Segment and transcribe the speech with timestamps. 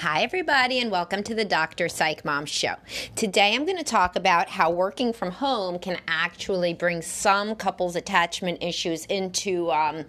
[0.00, 1.86] Hi, everybody, and welcome to the Dr.
[1.90, 2.76] Psych Mom Show.
[3.16, 7.96] Today, I'm going to talk about how working from home can actually bring some couples'
[7.96, 10.06] attachment issues into, um,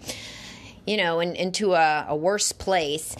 [0.87, 3.17] you know, in, into a, a worse place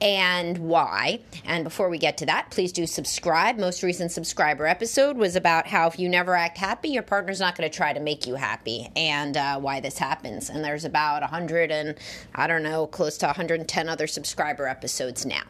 [0.00, 1.20] and why.
[1.44, 3.58] And before we get to that, please do subscribe.
[3.58, 7.56] Most recent subscriber episode was about how if you never act happy, your partner's not
[7.56, 10.50] going to try to make you happy, and uh, why this happens.
[10.50, 11.94] And there's about 100 and
[12.34, 15.42] I don't know, close to 110 other subscriber episodes now.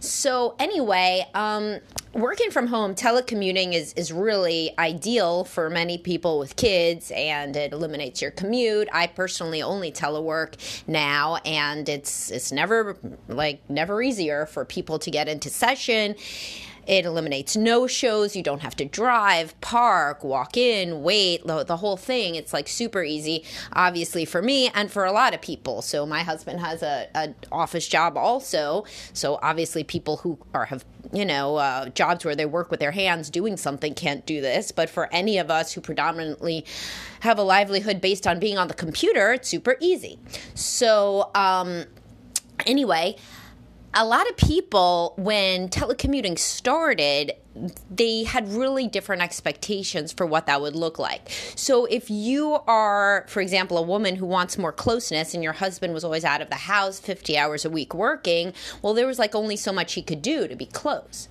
[0.00, 1.80] So anyway, um,
[2.12, 7.72] working from home, telecommuting is is really ideal for many people with kids, and it
[7.72, 8.88] eliminates your commute.
[8.92, 10.54] I personally only telework
[10.86, 12.96] now, and it's it's never
[13.28, 16.14] like never easier for people to get into session.
[16.86, 18.36] It eliminates no shows.
[18.36, 22.36] You don't have to drive, park, walk in, wait, the, whole thing.
[22.36, 25.82] It's like super easy, obviously, for me and for a lot of people.
[25.82, 28.84] So, my husband has a, a office job also.
[29.12, 32.92] So, obviously, people who are have you know, uh, jobs where they work with their
[32.92, 34.72] hands doing something can't do this.
[34.72, 36.64] But for any of us who predominantly
[37.20, 40.18] have a livelihood based on being on the computer, it's super easy.
[40.54, 41.84] So, um,
[42.66, 43.16] anyway,
[43.94, 47.32] a lot of people, when telecommuting started,
[47.90, 51.30] they had really different expectations for what that would look like.
[51.54, 55.94] So, if you are, for example, a woman who wants more closeness and your husband
[55.94, 59.34] was always out of the house 50 hours a week working, well, there was like
[59.34, 61.28] only so much he could do to be close.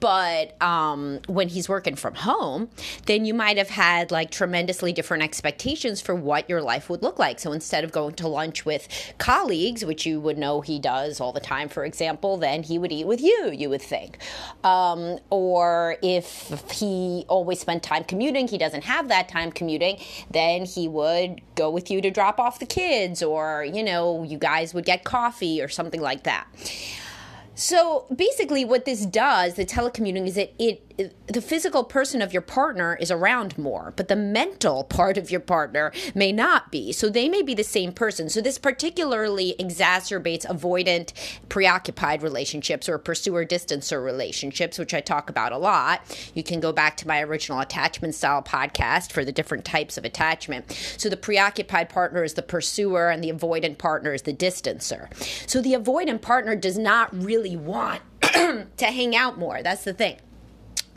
[0.00, 2.70] But um, when he's working from home,
[3.06, 7.18] then you might have had like tremendously different expectations for what your life would look
[7.18, 7.38] like.
[7.38, 8.88] So, instead of going to lunch with
[9.18, 12.92] colleagues, which you would know he does all the time, for example, then he would
[12.92, 14.18] eat with you, you would think.
[14.64, 19.98] Um, or or if he always spent time commuting, he doesn't have that time commuting,
[20.30, 24.38] then he would go with you to drop off the kids, or, you know, you
[24.38, 26.46] guys would get coffee or something like that.
[27.56, 30.89] So basically, what this does, the telecommuting, is it, it,
[31.26, 35.40] the physical person of your partner is around more, but the mental part of your
[35.40, 36.92] partner may not be.
[36.92, 38.28] So they may be the same person.
[38.28, 41.12] So this particularly exacerbates avoidant,
[41.48, 46.02] preoccupied relationships or pursuer distancer relationships, which I talk about a lot.
[46.34, 50.04] You can go back to my original attachment style podcast for the different types of
[50.04, 50.70] attachment.
[50.96, 55.08] So the preoccupied partner is the pursuer, and the avoidant partner is the distancer.
[55.48, 59.62] So the avoidant partner does not really want to hang out more.
[59.62, 60.18] That's the thing.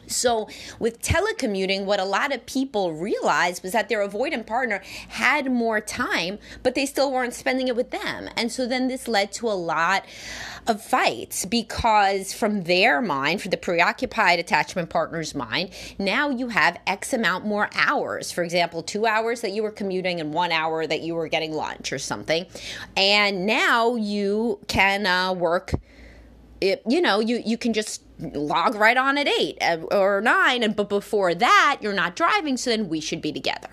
[0.08, 0.48] So,
[0.80, 5.80] with telecommuting, what a lot of people realized was that their avoidant partner had more
[5.80, 8.30] time, but they still weren't spending it with them.
[8.36, 10.06] And so then this led to a lot
[10.68, 16.80] of fights because, from their mind, for the preoccupied attachment partner's mind, now you have
[16.88, 18.32] X amount more hours.
[18.32, 21.54] For example, two hours that you were commuting and one hour that you were getting
[21.54, 22.46] lunch or something.
[22.96, 25.74] And now you can uh, work
[26.64, 30.64] it, you know, you, you can just log right on at eight uh, or nine.
[30.64, 33.68] And but before that, you're not driving, so then we should be together.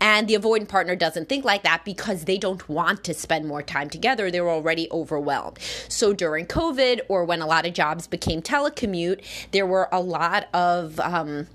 [0.00, 3.62] And the avoidant partner doesn't think like that because they don't want to spend more
[3.62, 4.30] time together.
[4.30, 5.58] They're already overwhelmed.
[5.88, 10.48] So during COVID or when a lot of jobs became telecommute, there were a lot
[10.54, 11.46] of um,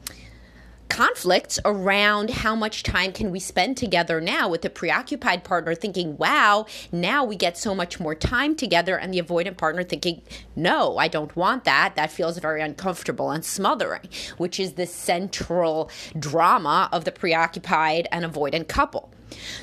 [0.90, 6.18] conflicts around how much time can we spend together now with the preoccupied partner thinking
[6.18, 10.22] wow now we get so much more time together and the avoidant partner thinking
[10.56, 11.96] no i don't want that.
[11.96, 18.26] That feels very uncomfortable and smothering which is the central drama of the preoccupied and
[18.26, 19.12] avoidant couple.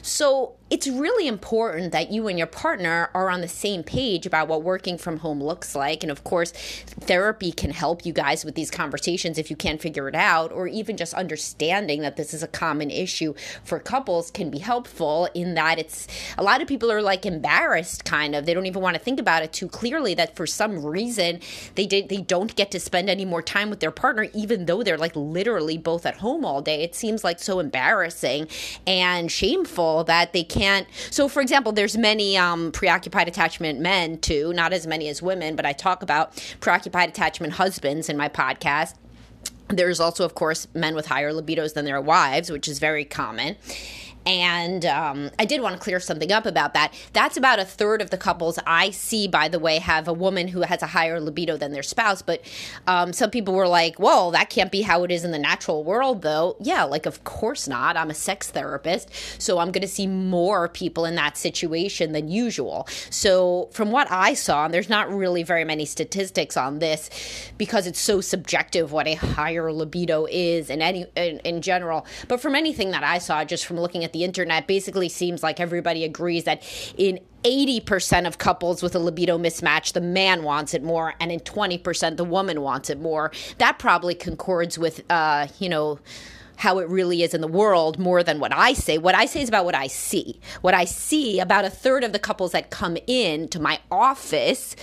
[0.02, 4.48] So it's really important that you and your partner are on the same page about
[4.48, 6.02] what working from home looks like.
[6.02, 6.50] And of course,
[6.98, 10.66] therapy can help you guys with these conversations if you can't figure it out, or
[10.66, 15.52] even just understanding that this is a common issue for couples can be helpful in
[15.56, 16.08] that it's
[16.38, 18.46] a lot of people are like embarrassed kind of.
[18.46, 21.40] They don't even want to think about it too clearly that for some reason
[21.74, 24.82] they did they don't get to spend any more time with their partner even though
[24.82, 26.82] they're like literally both at home all day.
[26.82, 28.48] It seems like so embarrassing
[28.86, 30.86] and shameful that they can't can't.
[31.10, 35.56] So, for example, there's many um, preoccupied attachment men too, not as many as women,
[35.56, 38.94] but I talk about preoccupied attachment husbands in my podcast.
[39.68, 43.56] There's also, of course, men with higher libidos than their wives, which is very common.
[44.24, 46.94] And um, I did want to clear something up about that.
[47.12, 50.48] That's about a third of the couples I see, by the way, have a woman
[50.48, 52.22] who has a higher libido than their spouse.
[52.22, 52.42] But
[52.86, 55.82] um, some people were like, well, that can't be how it is in the natural
[55.84, 56.56] world, though.
[56.60, 57.96] Yeah, like, of course not.
[57.96, 59.10] I'm a sex therapist,
[59.40, 62.86] so I'm going to see more people in that situation than usual.
[63.10, 67.10] So, from what I saw, and there's not really very many statistics on this
[67.58, 72.06] because it's so subjective what a higher libido is in any in, in general.
[72.28, 76.04] But from anything that I saw, just from looking the internet, basically seems like everybody
[76.04, 76.62] agrees that
[76.96, 81.40] in 80% of couples with a libido mismatch, the man wants it more, and in
[81.40, 83.32] 20%, the woman wants it more.
[83.58, 85.98] That probably concords with, uh, you know,
[86.56, 88.96] how it really is in the world more than what I say.
[88.96, 90.38] What I say is about what I see.
[90.60, 94.76] What I see, about a third of the couples that come in to my office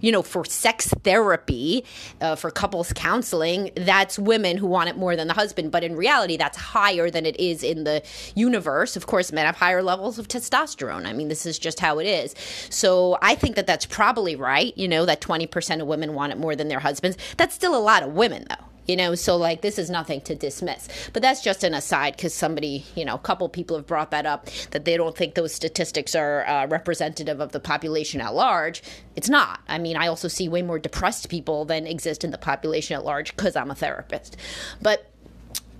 [0.00, 1.84] you know, for sex therapy,
[2.20, 5.70] uh, for couples counseling, that's women who want it more than the husband.
[5.70, 8.02] But in reality, that's higher than it is in the
[8.34, 8.96] universe.
[8.96, 11.06] Of course, men have higher levels of testosterone.
[11.06, 12.34] I mean, this is just how it is.
[12.70, 16.38] So I think that that's probably right, you know, that 20% of women want it
[16.38, 17.16] more than their husbands.
[17.36, 20.34] That's still a lot of women, though you know so like this is nothing to
[20.34, 20.88] dismiss.
[21.12, 24.26] But that's just an aside because somebody you know a couple people have brought that
[24.26, 28.82] up that they don't think those statistics are uh, representative of the population at large.
[29.14, 29.60] It's not.
[29.68, 33.04] I mean i also see way more depressed people than exist in the population at
[33.04, 34.36] large because i'm a therapist.
[34.82, 35.10] But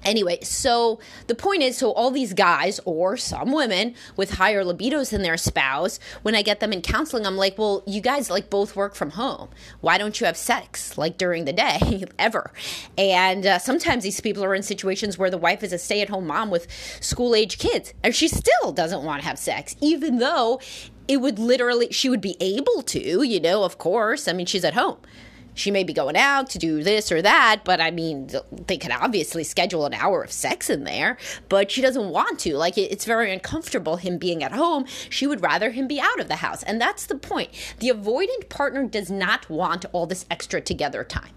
[0.06, 5.10] Anyway, so the point is so all these guys or some women with higher libidos
[5.10, 8.48] than their spouse, when I get them in counseling, I'm like, well, you guys like
[8.48, 9.48] both work from home.
[9.80, 12.52] Why don't you have sex like during the day ever?
[12.96, 16.08] And uh, sometimes these people are in situations where the wife is a stay at
[16.08, 16.70] home mom with
[17.00, 20.60] school age kids and she still doesn't want to have sex, even though
[21.08, 24.28] it would literally, she would be able to, you know, of course.
[24.28, 24.98] I mean, she's at home
[25.56, 28.30] she may be going out to do this or that, but I mean,
[28.66, 31.16] they could obviously schedule an hour of sex in there,
[31.48, 32.56] but she doesn't want to.
[32.56, 34.84] Like, it's very uncomfortable him being at home.
[35.08, 36.62] She would rather him be out of the house.
[36.62, 37.50] And that's the point.
[37.80, 41.30] The avoidant partner does not want all this extra together time.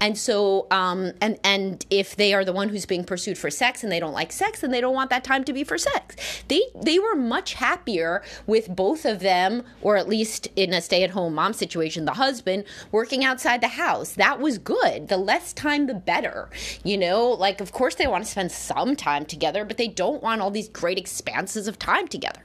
[0.00, 3.82] And so, um, and, and if they are the one who's being pursued for sex
[3.82, 6.14] and they don't like sex, then they don't want that time to be for sex.
[6.46, 11.02] They, they were much happier with both of them, or at least in a stay
[11.02, 14.12] at home mom situation, the husband working outside the house.
[14.12, 15.08] That was good.
[15.08, 16.50] The less time, the better.
[16.84, 20.22] You know, like, of course, they want to spend some time together, but they don't
[20.22, 22.42] want all these great expanses of time together.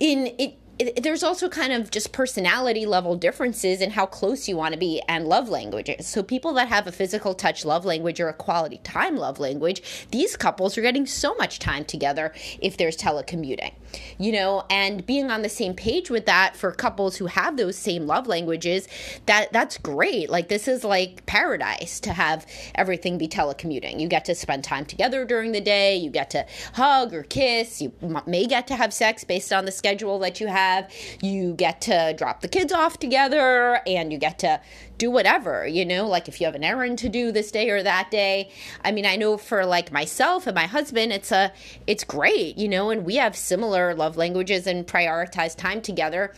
[0.00, 4.56] In it, it, there's also kind of just personality level differences in how close you
[4.56, 6.06] want to be and love languages.
[6.06, 10.06] So, people that have a physical touch love language or a quality time love language,
[10.10, 12.32] these couples are getting so much time together
[12.62, 13.74] if there's telecommuting,
[14.18, 17.76] you know, and being on the same page with that for couples who have those
[17.76, 18.88] same love languages,
[19.26, 20.30] that that's great.
[20.30, 24.00] Like, this is like paradise to have everything be telecommuting.
[24.00, 27.82] You get to spend time together during the day, you get to hug or kiss,
[27.82, 27.92] you
[28.26, 30.90] may get to have sex based on the schedule that you have have.
[31.20, 34.60] You get to drop the kids off together and you get to
[34.98, 37.82] do whatever, you know, like if you have an errand to do this day or
[37.82, 38.50] that day.
[38.84, 41.52] I mean, I know for like myself and my husband, it's a
[41.86, 46.34] it's great, you know, and we have similar love languages and prioritize time together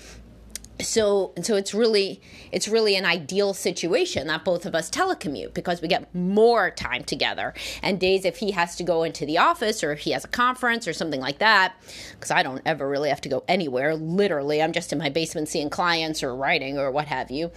[0.81, 2.21] so so it's really
[2.51, 7.05] it's really an ideal situation that both of us telecommute because we get more time
[7.05, 7.55] together.
[7.83, 10.29] And days if he has to go into the office or if he has a
[10.29, 11.75] conference or something like that
[12.13, 14.63] because i don't ever really have to go anywhere literally.
[14.63, 17.51] I'm just in my basement seeing clients or writing or what have you.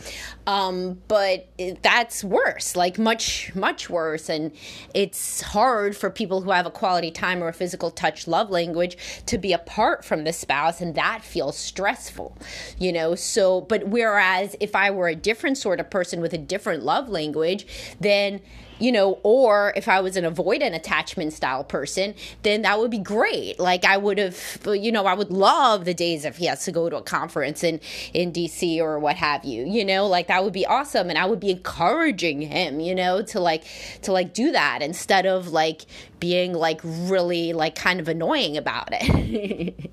[0.47, 4.29] Um, but it, that's worse like much much worse.
[4.29, 4.51] And
[4.93, 8.97] it's hard for people who have a quality time or a physical touch love language
[9.25, 12.37] to be apart from the spouse and that feels stressful
[12.77, 16.39] you know so, but whereas if I were a different sort of person with a
[16.39, 17.67] different love language,
[17.99, 18.41] then
[18.79, 22.97] you know, or if I was an avoidant attachment style person, then that would be
[22.97, 23.59] great.
[23.59, 26.71] Like I would have, you know, I would love the days if he has to
[26.71, 27.79] go to a conference in
[28.13, 29.65] in DC or what have you.
[29.65, 33.21] You know, like that would be awesome, and I would be encouraging him, you know,
[33.23, 33.63] to like
[34.01, 35.85] to like do that instead of like
[36.19, 39.91] being like really like kind of annoying about it.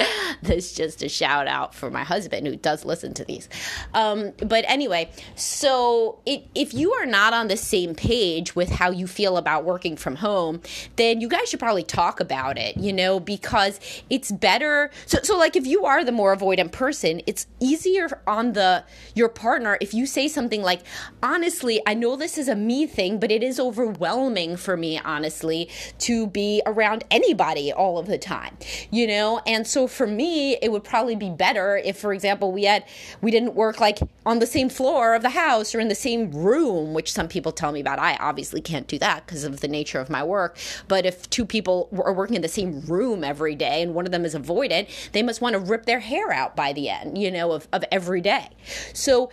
[0.42, 3.48] That's just a shout out for my husband who does listen to these.
[3.94, 8.90] Um, but anyway, so it, if you are not on the same page with how
[8.90, 10.60] you feel about working from home,
[10.96, 14.90] then you guys should probably talk about it, you know, because it's better.
[15.06, 19.28] So, so like if you are the more avoidant person, it's easier on the your
[19.28, 20.80] partner if you say something like,
[21.22, 25.68] honestly, I know this is a me thing, but it is overwhelming for me, honestly,
[25.98, 28.56] to be around anybody all of the time,
[28.90, 29.40] you know?
[29.46, 32.84] And so for me, it would probably be better if, for example, we had
[33.20, 36.30] we didn't work like on the same floor of the house or in the same
[36.30, 37.98] room, which some people tell me about.
[37.98, 40.58] I obviously can't do that because of the nature of my work.
[40.88, 44.12] But if two people are working in the same room every day and one of
[44.12, 47.30] them is avoided, they must want to rip their hair out by the end, you
[47.30, 48.48] know, of, of every day.
[48.92, 49.30] So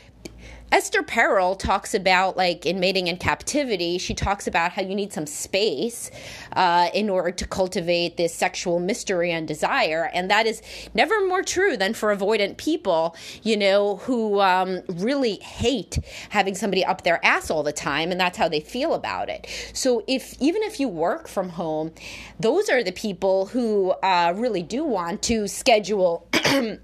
[0.69, 5.13] Esther Perel talks about, like in Mating in Captivity, she talks about how you need
[5.13, 6.11] some space
[6.53, 10.09] uh, in order to cultivate this sexual mystery and desire.
[10.13, 10.61] And that is
[10.93, 16.83] never more true than for avoidant people, you know, who um, really hate having somebody
[16.83, 18.11] up their ass all the time.
[18.11, 19.47] And that's how they feel about it.
[19.73, 21.93] So, if even if you work from home,
[22.39, 26.27] those are the people who uh, really do want to schedule.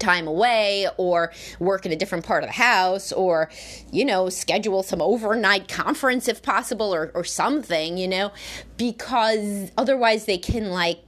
[0.00, 3.50] time away or work in a different part of the house or,
[3.92, 8.32] you know, schedule some overnight conference if possible or, or something, you know,
[8.76, 11.00] because otherwise they can like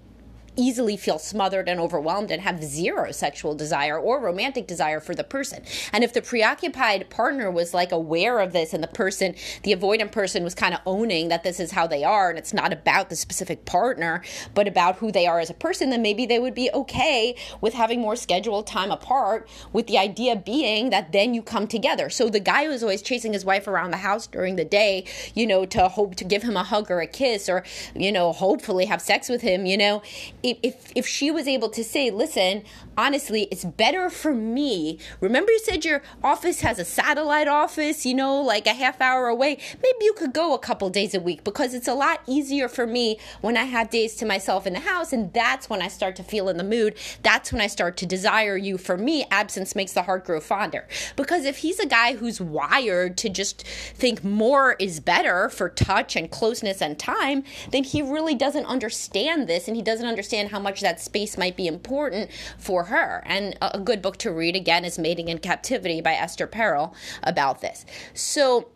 [0.57, 5.25] easily feel smothered and overwhelmed and have zero sexual desire or romantic desire for the
[5.25, 5.63] person.
[5.93, 10.13] And if the preoccupied partner was like aware of this and the person, the avoidant
[10.13, 13.09] person was kind of owning that this is how they are and it's not about
[13.09, 14.23] the specific partner,
[14.55, 17.75] but about who they are as a person, then maybe they would be okay with
[17.75, 22.11] having more scheduled time apart with the idea being that then you come together.
[22.11, 25.47] So the guy who's always chasing his wife around the house during the day, you
[25.47, 28.87] know, to hope to give him a hug or a kiss or, you know, hopefully
[28.87, 30.03] have sex with him, you know,
[30.43, 32.65] if if she was able to say, listen,
[32.97, 34.99] honestly, it's better for me.
[35.21, 39.29] Remember, you said your office has a satellite office, you know, like a half hour
[39.29, 39.59] away.
[39.83, 42.87] Maybe you could go a couple days a week because it's a lot easier for
[42.87, 45.13] me when I have days to myself in the house.
[45.13, 46.97] And that's when I start to feel in the mood.
[47.23, 48.79] That's when I start to desire you.
[48.79, 50.87] For me, absence makes the heart grow fonder.
[51.17, 56.17] Because if he's a guy who's wired to just think more is better for touch
[56.17, 60.59] and closeness and time, then he really doesn't understand this and he doesn't understand how
[60.59, 63.23] much that space might be important for her.
[63.27, 67.61] And a good book to read again is Mating in Captivity by Esther Perel about
[67.61, 67.85] this.
[68.15, 68.69] So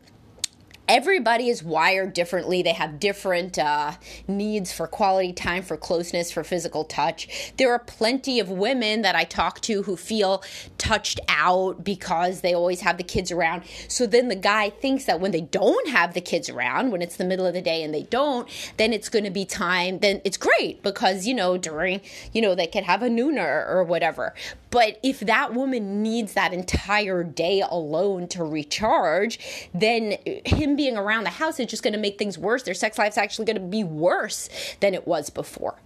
[0.89, 2.63] everybody is wired differently.
[2.63, 3.93] They have different uh,
[4.29, 7.53] needs for quality time, for closeness, for physical touch.
[7.57, 10.43] There are plenty of women that I talk to who feel
[10.79, 13.65] touched out because they always have the kids around.
[13.89, 17.17] So then the guy thinks that when they don't have the kids around, when it's
[17.17, 19.99] the middle of the day and they don't, then it's going to be time.
[19.99, 22.01] Then it's great because, you know, during,
[22.33, 24.35] you know, they could have a nooner or whatever.
[24.77, 29.39] But if that woman needs that entire day alone to recharge,
[29.73, 32.63] then him being around the house is just going to make things worse.
[32.63, 35.81] Their sex life's actually going to be worse than it was before.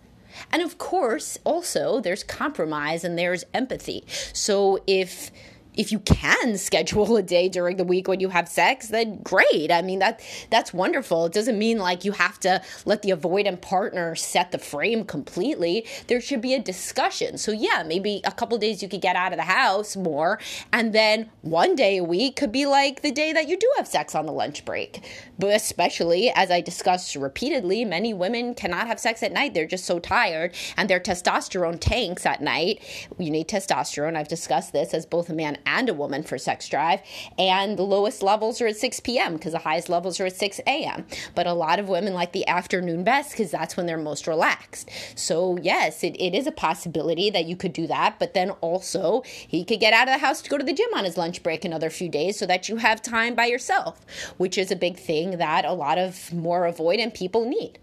[0.50, 4.02] And of course, also, there's compromise and there's empathy.
[4.32, 5.30] So if
[5.76, 9.70] if you can schedule a day during the week when you have sex, then great.
[9.70, 11.26] I mean that that's wonderful.
[11.26, 15.86] It doesn't mean like you have to let the avoidant partner set the frame completely.
[16.08, 17.38] There should be a discussion.
[17.38, 20.38] So yeah, maybe a couple days you could get out of the house more,
[20.72, 23.86] and then one day a week could be like the day that you do have
[23.86, 25.04] sex on the lunch break.
[25.38, 29.54] But especially as I discussed repeatedly, many women cannot have sex at night.
[29.54, 32.80] They're just so tired, and their testosterone tanks at night.
[33.18, 34.16] You need testosterone.
[34.16, 37.00] I've discussed this as both a man and a woman for sex drive.
[37.38, 39.34] And the lowest levels are at 6 p.m.
[39.34, 41.06] because the highest levels are at 6 a.m.
[41.34, 44.90] But a lot of women like the afternoon best because that's when they're most relaxed.
[45.14, 48.18] So, yes, it, it is a possibility that you could do that.
[48.18, 50.88] But then also, he could get out of the house to go to the gym
[50.94, 54.04] on his lunch break another few days so that you have time by yourself,
[54.36, 57.78] which is a big thing that a lot of more avoidant people need.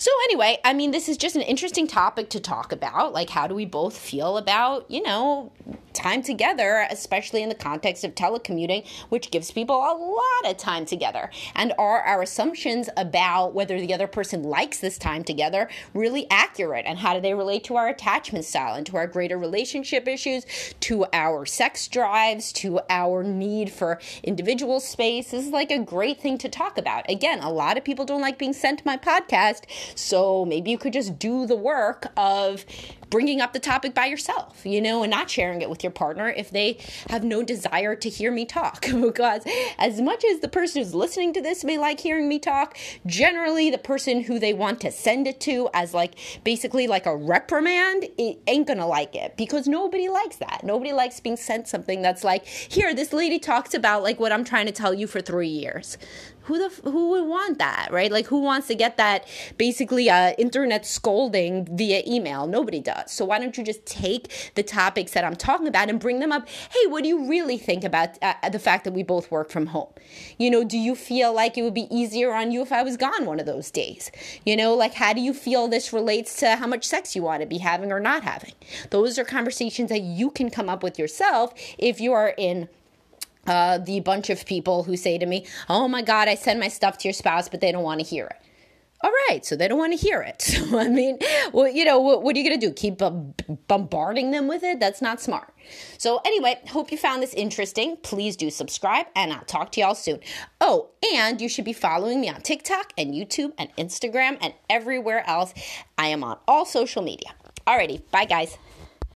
[0.00, 3.12] So, anyway, I mean, this is just an interesting topic to talk about.
[3.12, 5.50] Like, how do we both feel about, you know,
[5.92, 10.86] time together, especially in the context of telecommuting, which gives people a lot of time
[10.86, 11.30] together?
[11.56, 16.84] And are our assumptions about whether the other person likes this time together really accurate?
[16.86, 20.46] And how do they relate to our attachment style and to our greater relationship issues,
[20.78, 25.32] to our sex drives, to our need for individual space?
[25.32, 27.10] This is like a great thing to talk about.
[27.10, 29.62] Again, a lot of people don't like being sent my podcast
[29.94, 32.64] so maybe you could just do the work of
[33.10, 36.28] bringing up the topic by yourself, you know, and not sharing it with your partner
[36.28, 38.86] if they have no desire to hear me talk.
[39.00, 39.42] because
[39.78, 43.70] as much as the person who's listening to this may like hearing me talk, generally
[43.70, 48.06] the person who they want to send it to as like basically like a reprimand
[48.16, 49.36] it ain't gonna like it.
[49.36, 50.60] Because nobody likes that.
[50.64, 54.44] Nobody likes being sent something that's like, here, this lady talks about like what I'm
[54.44, 55.98] trying to tell you for three years.
[56.42, 58.10] Who the who would want that right?
[58.10, 62.46] Like who wants to get that basically uh, internet scolding via email?
[62.46, 66.00] Nobody does So why don't you just take the topics that I'm talking about and
[66.00, 66.48] bring them up?
[66.48, 69.66] Hey, what do you really think about uh, the fact that we both work from
[69.66, 69.88] home?
[70.38, 72.96] You know, do you feel like it would be easier on you if I was
[72.96, 74.10] gone one of those days?
[74.44, 77.42] You know, like how do you feel this relates to how much sex you want
[77.42, 78.52] to be having or not having?
[78.90, 82.68] Those are conversations that you can come up with yourself if you are in
[83.46, 86.68] uh, the bunch of people who say to me, Oh my God, I send my
[86.68, 88.47] stuff to your spouse, but they don't want to hear it.
[89.00, 90.42] All right, so they don't want to hear it.
[90.58, 91.18] So, I mean,
[91.52, 92.72] well, you know, what, what are you going to do?
[92.72, 93.00] Keep
[93.68, 94.80] bombarding them with it?
[94.80, 95.54] That's not smart.
[95.98, 97.96] So, anyway, hope you found this interesting.
[98.02, 100.20] Please do subscribe, and I'll talk to y'all soon.
[100.60, 105.22] Oh, and you should be following me on TikTok and YouTube and Instagram and everywhere
[105.28, 105.54] else.
[105.96, 107.30] I am on all social media.
[107.66, 108.58] Alrighty, bye guys.